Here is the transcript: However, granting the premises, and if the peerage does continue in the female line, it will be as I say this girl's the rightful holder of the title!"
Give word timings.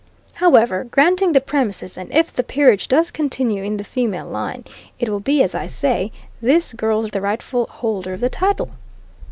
However, 0.33 0.85
granting 0.89 1.33
the 1.33 1.39
premises, 1.39 1.95
and 1.95 2.11
if 2.11 2.33
the 2.35 2.41
peerage 2.41 2.87
does 2.87 3.11
continue 3.11 3.63
in 3.63 3.77
the 3.77 3.83
female 3.83 4.25
line, 4.25 4.65
it 4.97 5.09
will 5.09 5.19
be 5.19 5.43
as 5.43 5.53
I 5.53 5.67
say 5.67 6.11
this 6.41 6.73
girl's 6.73 7.11
the 7.11 7.21
rightful 7.21 7.67
holder 7.67 8.13
of 8.13 8.21
the 8.21 8.27
title!" 8.27 8.71